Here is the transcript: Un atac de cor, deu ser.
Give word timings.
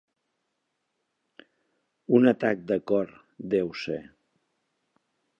Un 2.19 2.25
atac 2.31 2.63
de 2.71 2.77
cor, 2.91 3.11
deu 3.53 3.69
ser. 3.83 3.99